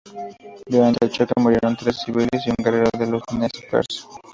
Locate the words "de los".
2.97-3.21